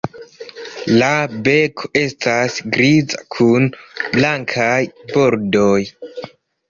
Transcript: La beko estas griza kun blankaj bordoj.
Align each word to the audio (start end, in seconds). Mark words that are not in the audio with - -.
La 1.01 1.09
beko 1.47 1.91
estas 2.01 2.57
griza 2.77 3.21
kun 3.37 3.69
blankaj 4.17 4.83
bordoj. 5.13 5.79